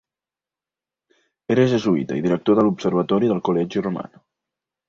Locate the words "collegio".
3.51-3.89